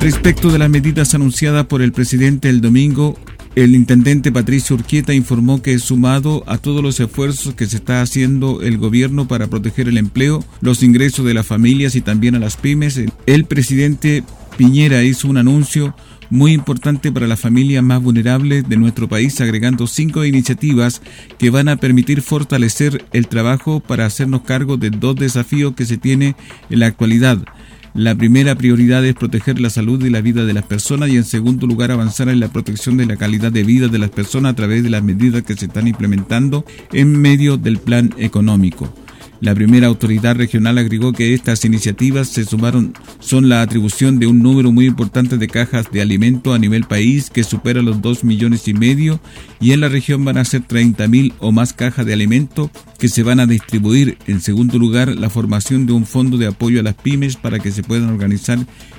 Respecto 0.00 0.50
de 0.50 0.59
las 0.59 0.71
medidas 0.71 1.14
anunciadas 1.14 1.66
por 1.66 1.83
el 1.83 1.92
presidente 1.92 2.49
el 2.49 2.62
domingo, 2.62 3.19
el 3.54 3.75
intendente 3.75 4.33
Patricio 4.33 4.75
Urquieta 4.76 5.12
informó 5.12 5.61
que 5.61 5.78
sumado 5.78 6.42
a 6.47 6.57
todos 6.57 6.83
los 6.83 6.99
esfuerzos 7.00 7.52
que 7.52 7.66
se 7.66 7.76
está 7.76 8.00
haciendo 8.00 8.62
el 8.62 8.78
gobierno 8.78 9.28
para 9.28 9.49
proteger 9.49 9.88
el 9.88 9.99
empleo, 9.99 10.42
los 10.62 10.83
ingresos 10.83 11.26
de 11.26 11.35
las 11.35 11.47
familias 11.47 11.97
y 11.97 12.00
también 12.00 12.35
a 12.35 12.38
las 12.38 12.57
pymes, 12.57 12.99
el 13.26 13.45
presidente 13.45 14.25
Piñera 14.57 15.02
hizo 15.02 15.28
un 15.28 15.37
anuncio 15.37 15.95
muy 16.30 16.52
importante 16.52 17.12
para 17.12 17.26
las 17.26 17.40
familias 17.40 17.85
más 17.85 18.02
vulnerables 18.02 18.66
de 18.66 18.76
nuestro 18.78 19.07
país, 19.07 19.38
agregando 19.42 19.87
cinco 19.87 20.25
iniciativas 20.25 21.02
que 21.38 21.50
van 21.50 21.69
a 21.69 21.76
permitir 21.76 22.23
fortalecer 22.23 23.04
el 23.12 23.28
trabajo 23.28 23.80
para 23.80 24.07
hacernos 24.07 24.42
cargo 24.42 24.78
de 24.78 24.88
dos 24.88 25.16
desafíos 25.16 25.75
que 25.75 25.85
se 25.85 25.99
tiene 25.99 26.37
en 26.71 26.80
la 26.80 26.87
actualidad 26.87 27.45
la 27.94 28.14
primera 28.14 28.54
prioridad 28.54 29.04
es 29.04 29.14
proteger 29.14 29.61
la 29.61 29.68
salud 29.68 30.04
y 30.04 30.11
la 30.11 30.20
vida 30.20 30.44
de 30.44 30.52
las 30.52 30.64
personas 30.64 31.11
y 31.11 31.16
en 31.16 31.25
segundo 31.25 31.66
lugar 31.66 31.90
avanzar 31.90 32.28
en 32.28 32.38
la 32.38 32.49
protección 32.49 32.97
de 32.97 33.06
la 33.06 33.16
calidad 33.16 33.50
de 33.50 33.64
vida 33.64 33.88
de 33.88 33.99
las 33.99 34.11
personas 34.11 34.52
a 34.52 34.56
través 34.56 34.82
de 34.85 34.90
las 34.90 35.02
medidas 35.02 35.42
que 35.42 35.56
se 35.56 35.66
están 35.66 35.88
implementando 35.88 36.64
en 36.92 37.20
medio 37.20 37.56
del 37.56 37.78
plan 37.78 38.14
económico. 38.16 38.92
La 39.40 39.54
primera 39.54 39.87
autoridad 39.87 40.37
regional 40.37 40.76
agregó 40.76 41.14
que 41.14 41.32
estas 41.32 41.64
iniciativas 41.64 42.28
se 42.28 42.44
sumaron 42.44 42.92
son 43.20 43.49
la 43.49 43.62
atribución 43.62 44.18
de 44.18 44.26
un 44.26 44.42
número 44.42 44.70
muy 44.70 44.85
importante 44.85 45.38
de 45.38 45.49
cajas 45.49 45.90
de 45.90 46.02
alimento 46.02 46.52
a 46.52 46.59
nivel 46.59 46.85
país 46.85 47.30
que 47.30 47.42
supera 47.42 47.80
los 47.80 48.02
2 48.02 48.23
millones 48.23 48.68
y 48.68 48.75
medio 48.75 49.18
y 49.59 49.73
en 49.73 49.80
la 49.80 49.88
región 49.88 50.26
van 50.26 50.37
a 50.37 50.44
ser 50.44 50.62
30 50.62 51.09
mil 51.09 51.32
o 51.38 51.52
más 51.52 51.73
cajas 51.73 52.04
de 52.04 52.12
alimento 52.12 52.70
que 52.99 53.09
se 53.09 53.23
van 53.23 53.40
a 53.40 53.47
distribuir. 53.47 54.18
En 54.26 54.42
segundo 54.42 54.78
lugar, 54.78 55.09
la 55.16 55.30
formación 55.30 55.87
de 55.87 55.94
un 55.94 56.04
fondo 56.04 56.37
de 56.37 56.47
apoyo 56.47 56.80
a 56.80 56.82
las 56.82 56.94
pymes 56.94 57.37
para 57.37 57.61
que 57.61 57.73
se 57.73 57.82
puedan 57.82 58.11
organizar 58.11 58.59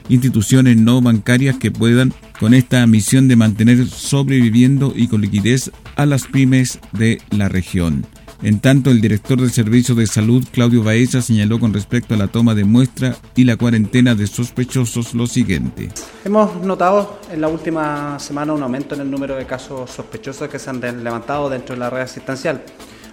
instituciones 0.10 0.75
no 0.75 1.01
bancarias 1.01 1.57
que 1.57 1.69
puedan 1.69 2.13
con 2.39 2.55
esta 2.55 2.88
misión 2.88 3.27
de 3.27 3.36
mantener 3.36 3.88
sobreviviendo 3.88 4.91
y 4.95 5.07
con 5.07 5.21
liquidez 5.21 5.71
a 5.95 6.07
las 6.07 6.25
pymes 6.25 6.79
de 6.93 7.21
la 7.29 7.48
región. 7.48 8.07
En 8.43 8.60
tanto, 8.60 8.89
el 8.89 9.01
director 9.01 9.39
del 9.39 9.51
Servicio 9.51 9.93
de 9.93 10.07
Salud, 10.07 10.43
Claudio 10.51 10.83
Baeza, 10.83 11.21
señaló 11.21 11.60
con 11.60 11.74
respecto 11.74 12.15
a 12.15 12.17
la 12.17 12.27
toma 12.27 12.55
de 12.55 12.63
muestra 12.63 13.15
y 13.36 13.43
la 13.43 13.55
cuarentena 13.55 14.15
de 14.15 14.25
sospechosos 14.25 15.13
lo 15.13 15.27
siguiente. 15.27 15.89
Hemos 16.25 16.55
notado 16.63 17.19
en 17.31 17.39
la 17.39 17.48
última 17.48 18.17
semana 18.17 18.53
un 18.53 18.63
aumento 18.63 18.95
en 18.95 19.01
el 19.01 19.12
número 19.12 19.36
de 19.36 19.45
casos 19.45 19.91
sospechosos 19.91 20.50
que 20.50 20.57
se 20.57 20.71
han 20.71 20.81
levantado 20.81 21.51
dentro 21.51 21.75
de 21.75 21.79
la 21.81 21.91
red 21.91 22.01
asistencial. 22.01 22.63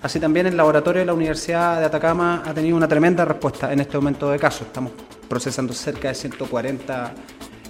Así 0.01 0.19
también 0.19 0.47
el 0.47 0.57
laboratorio 0.57 1.01
de 1.01 1.07
la 1.07 1.13
Universidad 1.13 1.79
de 1.79 1.85
Atacama 1.85 2.43
ha 2.47 2.55
tenido 2.55 2.77
una 2.77 2.89
tremenda 2.89 3.27
respuesta 3.27 3.71
en 3.71 3.81
este 3.81 3.97
aumento 3.97 4.31
de 4.31 4.39
casos. 4.39 4.69
Estamos 4.69 4.93
procesando 5.29 5.75
cerca 5.75 6.09
de 6.09 6.15
140 6.15 7.13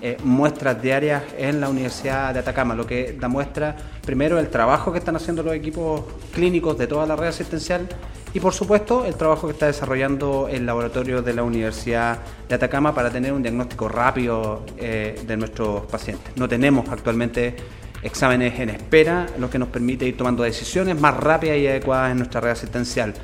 eh, 0.00 0.16
muestras 0.22 0.80
diarias 0.80 1.22
en 1.36 1.60
la 1.60 1.68
Universidad 1.68 2.32
de 2.32 2.40
Atacama, 2.40 2.74
lo 2.74 2.86
que 2.86 3.16
da 3.18 3.28
muestra 3.28 3.76
primero 4.04 4.38
el 4.38 4.48
trabajo 4.48 4.92
que 4.92 4.98
están 4.98 5.16
haciendo 5.16 5.42
los 5.42 5.54
equipos 5.54 6.02
clínicos 6.32 6.78
de 6.78 6.86
toda 6.86 7.06
la 7.06 7.16
red 7.16 7.28
asistencial 7.28 7.88
y 8.32 8.40
por 8.40 8.52
supuesto 8.52 9.04
el 9.04 9.14
trabajo 9.16 9.46
que 9.46 9.54
está 9.54 9.66
desarrollando 9.66 10.48
el 10.50 10.66
laboratorio 10.66 11.22
de 11.22 11.34
la 11.34 11.42
Universidad 11.42 12.18
de 12.48 12.54
Atacama 12.54 12.94
para 12.94 13.10
tener 13.10 13.32
un 13.32 13.42
diagnóstico 13.42 13.88
rápido 13.88 14.64
eh, 14.76 15.20
de 15.26 15.36
nuestros 15.36 15.86
pacientes. 15.86 16.36
No 16.36 16.48
tenemos 16.48 16.88
actualmente 16.88 17.56
exámenes 18.02 18.58
en 18.60 18.70
espera, 18.70 19.26
lo 19.38 19.50
que 19.50 19.58
nos 19.58 19.68
permite 19.68 20.06
ir 20.06 20.16
tomando 20.16 20.42
decisiones 20.42 21.00
más 21.00 21.16
rápidas 21.16 21.58
y 21.58 21.66
adecuadas 21.66 22.12
en 22.12 22.18
nuestra 22.18 22.40
red 22.40 22.50
asistencial. 22.50 23.14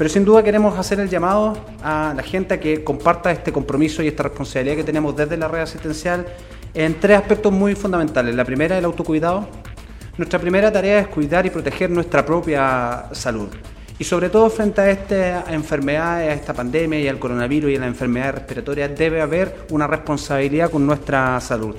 Pero 0.00 0.08
sin 0.08 0.24
duda 0.24 0.42
queremos 0.42 0.78
hacer 0.78 0.98
el 0.98 1.10
llamado 1.10 1.58
a 1.82 2.14
la 2.16 2.22
gente 2.22 2.54
a 2.54 2.58
que 2.58 2.82
comparta 2.82 3.30
este 3.30 3.52
compromiso 3.52 4.02
y 4.02 4.08
esta 4.08 4.22
responsabilidad 4.22 4.76
que 4.76 4.82
tenemos 4.82 5.14
desde 5.14 5.36
la 5.36 5.46
red 5.46 5.60
asistencial 5.60 6.24
en 6.72 6.98
tres 6.98 7.18
aspectos 7.18 7.52
muy 7.52 7.74
fundamentales. 7.74 8.34
La 8.34 8.46
primera, 8.46 8.78
el 8.78 8.86
autocuidado. 8.86 9.46
Nuestra 10.16 10.38
primera 10.38 10.72
tarea 10.72 11.00
es 11.00 11.08
cuidar 11.08 11.44
y 11.44 11.50
proteger 11.50 11.90
nuestra 11.90 12.24
propia 12.24 13.08
salud. 13.12 13.48
Y 13.98 14.04
sobre 14.04 14.30
todo 14.30 14.48
frente 14.48 14.80
a 14.80 14.90
esta 14.90 15.52
enfermedad, 15.52 16.14
a 16.14 16.32
esta 16.32 16.54
pandemia 16.54 16.98
y 16.98 17.06
al 17.06 17.18
coronavirus 17.18 17.72
y 17.72 17.76
a 17.76 17.80
la 17.80 17.86
enfermedad 17.86 18.36
respiratoria, 18.36 18.88
debe 18.88 19.20
haber 19.20 19.66
una 19.68 19.86
responsabilidad 19.86 20.70
con 20.70 20.86
nuestra 20.86 21.38
salud. 21.42 21.76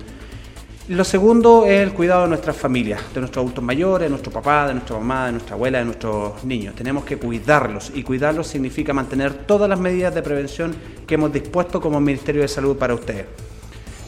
Lo 0.87 1.03
segundo 1.03 1.65
es 1.67 1.79
el 1.79 1.93
cuidado 1.93 2.23
de 2.23 2.29
nuestras 2.29 2.57
familias, 2.57 3.01
de 3.13 3.19
nuestros 3.19 3.43
adultos 3.43 3.63
mayores, 3.63 4.07
de 4.07 4.09
nuestro 4.09 4.31
papá, 4.31 4.67
de 4.67 4.73
nuestra 4.73 4.97
mamá, 4.97 5.27
de 5.27 5.33
nuestra 5.33 5.53
abuela, 5.53 5.77
de 5.77 5.85
nuestros 5.85 6.43
niños. 6.43 6.73
Tenemos 6.75 7.05
que 7.05 7.17
cuidarlos 7.17 7.91
y 7.93 8.01
cuidarlos 8.01 8.47
significa 8.47 8.91
mantener 8.91 9.45
todas 9.45 9.69
las 9.69 9.79
medidas 9.79 10.13
de 10.15 10.23
prevención 10.23 10.75
que 11.05 11.15
hemos 11.15 11.31
dispuesto 11.31 11.79
como 11.79 12.01
Ministerio 12.01 12.41
de 12.41 12.47
Salud 12.47 12.77
para 12.77 12.95
ustedes. 12.95 13.27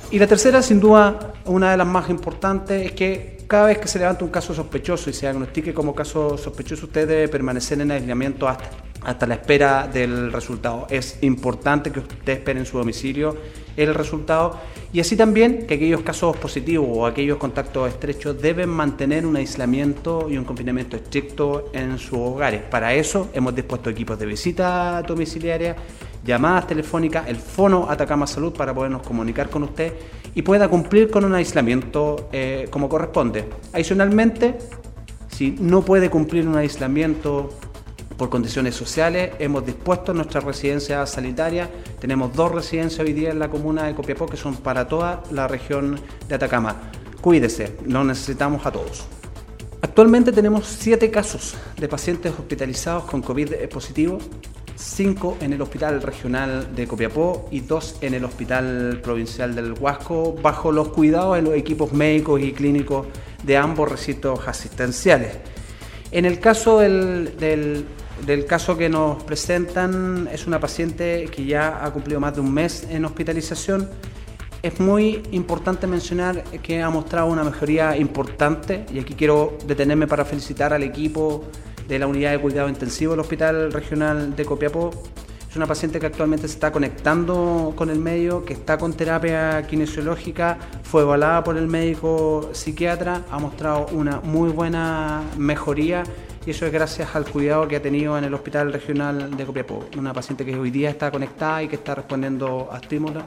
Y 0.10 0.18
la 0.18 0.25
tercera, 0.25 0.63
sin 0.63 0.80
duda, 0.80 1.34
una 1.46 1.72
de 1.72 1.77
las 1.77 1.88
más 1.88 2.10
importantes, 2.10 2.88
es 2.88 2.92
que 2.94 3.38
cada 3.48 3.68
vez 3.68 3.77
que 3.77 3.88
se 3.88 4.00
levanta 4.00 4.25
un 4.25 4.32
caso 4.32 4.53
sospechoso 4.53 5.12
y 5.12 5.13
se 5.13 5.27
diagnostique 5.27 5.75
como 5.75 5.94
caso 5.94 6.39
sospechoso, 6.39 6.88
usted 6.88 7.08
debe 7.08 7.27
permanecer 7.27 7.80
en 7.82 7.92
aislamiento 7.92 8.48
hasta, 8.48 8.70
hasta 9.03 9.27
la 9.27 9.36
espera 9.36 9.88
del 9.88 10.32
resultado. 10.32 10.88
Es 10.89 11.20
importante 11.22 11.92
que 11.92 12.00
usted 12.00 12.34
espere 12.34 12.60
en 12.60 12.65
su 12.65 12.80
domicilio 12.80 13.38
el 13.77 13.94
resultado 13.94 14.60
y 14.92 15.00
así 15.00 15.18
también 15.18 15.65
que 15.65 15.75
aquellos 15.75 16.01
casos 16.01 16.38
positivos 16.38 16.88
o 16.92 17.06
aquellos 17.06 17.38
contactos 17.38 17.89
estrechos 17.89 18.39
deben 18.39 18.70
mantener 18.70 19.25
un 19.25 19.36
aislamiento 19.36 20.27
y 20.30 20.38
un 20.38 20.46
confinamiento 20.46 20.96
estricto 20.96 21.70
en 21.74 21.98
sus 21.98 22.20
hogares. 22.20 22.62
Para 22.62 22.94
eso 22.94 23.30
hemos 23.34 23.56
dispuesto 23.56 23.89
equipos 23.89 24.20
de 24.20 24.25
visita 24.27 25.01
domiciliaria, 25.01 25.75
llamadas 26.24 26.68
telefónicas, 26.68 27.27
el 27.27 27.38
fono 27.38 27.89
Atacama 27.89 28.27
Salud 28.27 28.53
para 28.53 28.74
podernos 28.74 29.01
comunicar 29.01 29.50
con 29.50 29.63
usted 29.63 29.94
y 30.36 30.42
pueda 30.42 30.68
cumplir 30.68 31.10
con 31.10 31.25
un 31.25 31.34
aislamiento 31.34 32.30
eh, 32.32 32.68
como 32.70 32.88
corresponde. 32.88 33.46
Adicionalmente, 33.74 34.58
si 35.30 35.56
no 35.60 35.82
puede 35.82 36.10
cumplir 36.10 36.48
un 36.48 36.56
aislamiento 36.56 37.50
por 38.17 38.29
condiciones 38.29 38.75
sociales, 38.75 39.32
hemos 39.39 39.65
dispuesto 39.65 40.13
nuestra 40.13 40.41
residencia 40.41 41.05
sanitaria. 41.05 41.70
Tenemos 42.00 42.36
dos 42.36 42.51
residencias 42.51 43.00
hoy 43.00 43.13
día 43.13 43.32
en 43.32 43.39
la 43.39 43.50
comuna 43.50 43.84
de 43.84 43.96
Copiapó 43.96 44.25
que 44.25 44.38
son 44.38 44.58
para 44.58 44.88
toda 44.88 45.24
la 45.32 45.48
región 45.48 46.00
de 46.27 46.36
Atacama. 46.36 46.91
Cuídese, 47.22 47.77
lo 47.86 48.03
necesitamos 48.03 48.65
a 48.65 48.72
todos. 48.72 49.05
Actualmente 49.82 50.32
tenemos 50.32 50.65
siete 50.65 51.12
casos 51.12 51.55
de 51.77 51.88
pacientes 51.88 52.32
hospitalizados 52.32 53.03
con 53.03 53.22
COVID 53.22 53.53
positivo, 53.70 54.17
cinco 54.75 55.38
en 55.41 55.53
el 55.53 55.62
Hospital 55.62 56.01
Regional 56.01 56.75
de 56.75 56.88
Copiapó 56.88 57.48
y 57.51 57.62
dos 57.62 57.98
en 58.01 58.13
el 58.13 58.24
Hospital 58.25 59.00
Provincial 59.03 59.55
del 59.55 59.74
Huasco, 59.74 60.36
bajo 60.41 60.72
los 60.72 60.89
cuidados 60.89 61.36
de 61.36 61.41
los 61.41 61.53
equipos 61.55 61.93
médicos 61.93 62.41
y 62.41 62.53
clínicos 62.53 63.08
de 63.43 63.58
ambos 63.58 63.91
recintos 63.91 64.48
asistenciales. 64.48 65.38
En 66.13 66.25
el 66.25 66.39
caso 66.39 66.77
del, 66.77 67.36
del, 67.39 68.46
caso 68.46 68.77
que 68.77 68.88
nos 68.88 69.24
presentan, 69.24 70.29
es 70.32 70.46
una 70.46 70.60
paciente 70.60 71.27
que 71.32 71.43
ya 71.43 71.84
ha 71.84 71.91
cumplido 71.91 72.20
más 72.20 72.36
de 72.36 72.41
un 72.41 72.53
mes 72.53 72.88
en 72.88 73.03
hospitalización. 73.03 73.89
Es 74.62 74.79
muy 74.79 75.24
importante 75.32 75.88
mencionar 75.88 76.43
que 76.62 76.84
ha 76.84 76.89
mostrado 76.91 77.25
una 77.27 77.43
mejoría 77.43 77.98
importante 77.98 78.86
y 78.93 79.00
aquí 79.00 79.15
quiero 79.15 79.58
detenerme 79.65 80.05
para 80.05 80.24
felicitar 80.24 80.72
al 80.72 80.84
equipo 80.84 81.46
de 81.88 81.98
la 81.98 82.05
unidad 82.05 82.29
de 82.29 82.39
cuidado 82.39 82.70
intensivo 82.70 83.13
del 83.13 83.22
Hospital 83.22 83.74
Regional 83.74 84.36
de 84.36 84.46
Copiapó. 84.46 84.91
Es 85.53 85.57
una 85.57 85.67
paciente 85.67 86.00
que 86.00 86.07
actualmente 86.07 86.48
se 86.48 86.55
está 86.55 86.72
conectando 86.72 87.74
con 87.75 87.91
el 87.91 88.00
medio, 88.00 88.43
que 88.43 88.53
está 88.53 88.75
con 88.79 88.91
terapia 88.93 89.62
kinesiológica, 89.67 90.57
fue 90.81 91.03
evaluada 91.03 91.43
por 91.43 91.57
el 91.57 91.67
médico 91.67 92.50
psiquiatra, 92.53 93.22
ha 93.29 93.38
mostrado 93.38 93.86
una 93.91 94.19
muy 94.22 94.50
buena 94.50 95.22
mejoría 95.38 96.01
y 96.43 96.50
eso 96.50 96.65
es 96.65 96.72
gracias 96.74 97.15
al 97.15 97.25
cuidado 97.25 97.67
que 97.67 97.75
ha 97.75 97.81
tenido 97.83 98.17
en 98.17 98.24
el 98.24 98.33
Hospital 98.33 98.74
Regional 98.74 99.38
de 99.38 99.45
Copiapó. 99.45 99.86
Una 99.95 100.12
paciente 100.12 100.43
que 100.43 100.55
hoy 100.55 100.72
día 100.72 100.89
está 100.89 101.12
conectada 101.12 101.62
y 101.62 101.67
que 101.67 101.75
está 101.75 101.93
respondiendo 101.93 102.69
a 102.72 102.77
estímulos, 102.77 103.24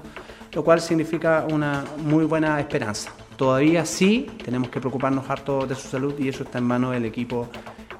lo 0.50 0.64
cual 0.64 0.80
significa 0.80 1.47
una 1.49 1.85
muy 1.99 2.25
buena 2.25 2.59
esperanza. 2.59 3.12
Todavía 3.37 3.87
sí 3.87 4.26
tenemos 4.45 4.68
que 4.71 4.80
preocuparnos 4.80 5.30
harto 5.30 5.64
de 5.64 5.76
su 5.76 5.87
salud 5.87 6.18
y 6.18 6.28
eso 6.28 6.42
está 6.42 6.59
en 6.59 6.64
manos 6.64 6.91
del 6.91 7.04
equipo 7.04 7.49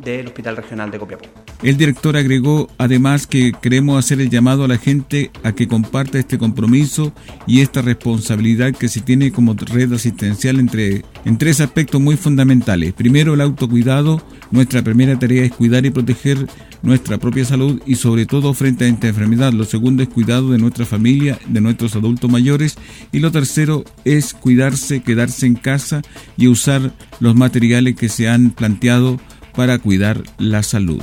del 0.01 0.27
Hospital 0.27 0.57
Regional 0.57 0.91
de 0.91 0.99
Copiapó. 0.99 1.46
El 1.63 1.79
director 1.79 2.17
agregó 2.17 2.69
además 2.77 3.27
que 3.27 3.53
queremos 3.61 3.99
hacer 3.99 4.21
el 4.21 4.29
llamado 4.29 4.65
a 4.65 4.69
la 4.69 4.77
gente 4.77 5.31
a 5.43 5.53
que 5.53 5.67
comparta 5.67 6.19
este 6.19 6.39
compromiso 6.39 7.15
y 7.47 7.61
esta 7.61 7.81
responsabilidad 7.83 8.75
que 8.75 8.89
se 8.89 9.01
tiene 9.01 9.33
como 9.33 9.55
red 9.55 9.93
asistencial 9.93 10.61
entre, 10.61 11.05
en 11.25 11.39
tres 11.39 11.61
aspectos 11.61 12.01
muy 12.01 12.17
fundamentales. 12.17 12.93
Primero, 12.93 13.35
el 13.35 13.41
autocuidado. 13.41 14.23
Nuestra 14.51 14.83
primera 14.83 15.19
tarea 15.19 15.45
es 15.45 15.53
cuidar 15.53 15.87
y 15.87 15.91
proteger 15.91 16.47
nuestra 16.83 17.19
propia 17.19 17.45
salud 17.45 17.81
y 17.85 17.97
sobre 17.97 18.27
todo 18.27 18.55
frente 18.55 18.85
a 18.85 18.89
esta 18.89 19.09
enfermedad. 19.09 19.53
Lo 19.53 19.65
segundo 19.65 20.03
es 20.03 20.09
cuidado 20.09 20.53
de 20.53 20.59
nuestra 20.59 20.85
familia, 20.85 21.39
de 21.49 21.61
nuestros 21.61 21.97
adultos 21.97 22.31
mayores 22.31 22.77
y 23.13 23.19
lo 23.19 23.33
tercero 23.33 23.85
es 24.05 24.35
cuidarse, 24.35 25.03
quedarse 25.03 25.47
en 25.47 25.55
casa 25.55 26.03
y 26.37 26.49
usar 26.49 26.93
los 27.19 27.35
materiales 27.35 27.97
que 27.97 28.09
se 28.09 28.29
han 28.29 28.51
planteado 28.51 29.19
para 29.55 29.79
cuidar 29.79 30.23
la 30.39 30.63
salud. 30.63 31.03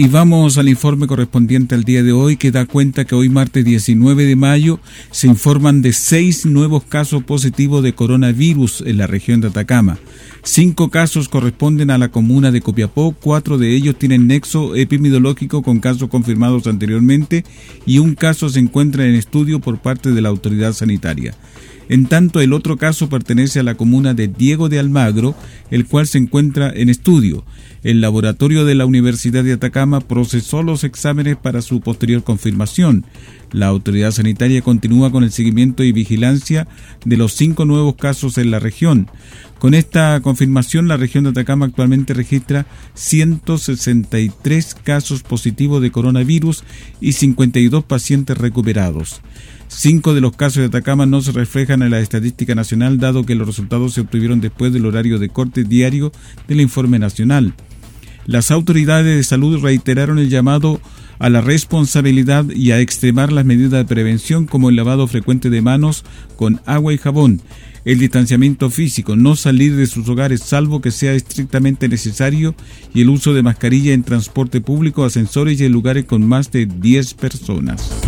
Y 0.00 0.06
vamos 0.06 0.58
al 0.58 0.68
informe 0.68 1.08
correspondiente 1.08 1.74
al 1.74 1.82
día 1.82 2.04
de 2.04 2.12
hoy 2.12 2.36
que 2.36 2.52
da 2.52 2.66
cuenta 2.66 3.04
que 3.04 3.16
hoy 3.16 3.28
martes 3.28 3.64
19 3.64 4.26
de 4.26 4.36
mayo 4.36 4.78
se 5.10 5.26
informan 5.26 5.82
de 5.82 5.92
seis 5.92 6.46
nuevos 6.46 6.84
casos 6.84 7.24
positivos 7.24 7.82
de 7.82 7.94
coronavirus 7.94 8.84
en 8.86 8.96
la 8.96 9.08
región 9.08 9.40
de 9.40 9.48
Atacama. 9.48 9.98
Cinco 10.44 10.88
casos 10.88 11.28
corresponden 11.28 11.90
a 11.90 11.98
la 11.98 12.10
comuna 12.10 12.52
de 12.52 12.60
Copiapó, 12.60 13.10
cuatro 13.10 13.58
de 13.58 13.74
ellos 13.74 13.98
tienen 13.98 14.28
nexo 14.28 14.76
epidemiológico 14.76 15.62
con 15.62 15.80
casos 15.80 16.08
confirmados 16.08 16.68
anteriormente 16.68 17.44
y 17.84 17.98
un 17.98 18.14
caso 18.14 18.48
se 18.50 18.60
encuentra 18.60 19.04
en 19.04 19.16
estudio 19.16 19.58
por 19.58 19.78
parte 19.78 20.12
de 20.12 20.20
la 20.20 20.28
autoridad 20.28 20.74
sanitaria. 20.74 21.34
En 21.88 22.06
tanto, 22.06 22.40
el 22.40 22.52
otro 22.52 22.76
caso 22.76 23.08
pertenece 23.08 23.60
a 23.60 23.62
la 23.62 23.74
comuna 23.74 24.12
de 24.12 24.28
Diego 24.28 24.68
de 24.68 24.78
Almagro, 24.78 25.34
el 25.70 25.86
cual 25.86 26.06
se 26.06 26.18
encuentra 26.18 26.70
en 26.74 26.90
estudio. 26.90 27.44
El 27.82 28.00
laboratorio 28.00 28.64
de 28.64 28.74
la 28.74 28.84
Universidad 28.84 29.42
de 29.42 29.54
Atacama 29.54 30.00
procesó 30.00 30.62
los 30.62 30.84
exámenes 30.84 31.36
para 31.36 31.62
su 31.62 31.80
posterior 31.80 32.22
confirmación. 32.24 33.06
La 33.52 33.68
autoridad 33.68 34.10
sanitaria 34.10 34.60
continúa 34.60 35.10
con 35.10 35.24
el 35.24 35.32
seguimiento 35.32 35.82
y 35.82 35.92
vigilancia 35.92 36.68
de 37.04 37.16
los 37.16 37.32
cinco 37.32 37.64
nuevos 37.64 37.94
casos 37.94 38.36
en 38.36 38.50
la 38.50 38.58
región. 38.58 39.08
Con 39.58 39.74
esta 39.74 40.20
confirmación, 40.20 40.88
la 40.88 40.96
región 40.96 41.24
de 41.24 41.30
Atacama 41.30 41.66
actualmente 41.66 42.14
registra 42.14 42.66
163 42.94 44.74
casos 44.84 45.22
positivos 45.22 45.80
de 45.80 45.90
coronavirus 45.90 46.64
y 47.00 47.12
52 47.12 47.84
pacientes 47.84 48.36
recuperados. 48.36 49.20
Cinco 49.68 50.14
de 50.14 50.20
los 50.20 50.34
casos 50.34 50.56
de 50.56 50.66
Atacama 50.66 51.06
no 51.06 51.20
se 51.20 51.30
reflejan 51.30 51.82
en 51.82 51.90
la 51.90 52.00
estadística 52.00 52.54
nacional, 52.54 52.98
dado 52.98 53.24
que 53.24 53.34
los 53.34 53.46
resultados 53.46 53.92
se 53.92 54.00
obtuvieron 54.00 54.40
después 54.40 54.72
del 54.72 54.86
horario 54.86 55.18
de 55.18 55.28
corte 55.28 55.62
diario 55.62 56.10
del 56.48 56.60
informe 56.60 56.98
nacional. 56.98 57.54
Las 58.26 58.50
autoridades 58.50 59.16
de 59.16 59.22
salud 59.24 59.62
reiteraron 59.62 60.18
el 60.18 60.30
llamado 60.30 60.80
a 61.18 61.28
la 61.30 61.40
responsabilidad 61.40 62.44
y 62.50 62.72
a 62.72 62.80
extremar 62.80 63.32
las 63.32 63.44
medidas 63.44 63.72
de 63.72 63.84
prevención 63.84 64.46
como 64.46 64.70
el 64.70 64.76
lavado 64.76 65.06
frecuente 65.06 65.50
de 65.50 65.62
manos 65.62 66.04
con 66.36 66.60
agua 66.66 66.92
y 66.92 66.98
jabón, 66.98 67.40
el 67.84 67.98
distanciamiento 67.98 68.70
físico, 68.70 69.16
no 69.16 69.36
salir 69.36 69.76
de 69.76 69.86
sus 69.86 70.08
hogares 70.08 70.42
salvo 70.42 70.80
que 70.80 70.90
sea 70.90 71.14
estrictamente 71.14 71.88
necesario 71.88 72.54
y 72.94 73.02
el 73.02 73.10
uso 73.10 73.34
de 73.34 73.42
mascarilla 73.42 73.94
en 73.94 74.02
transporte 74.02 74.60
público, 74.60 75.04
ascensores 75.04 75.60
y 75.60 75.64
en 75.64 75.72
lugares 75.72 76.04
con 76.04 76.26
más 76.26 76.50
de 76.50 76.66
10 76.66 77.14
personas. 77.14 78.07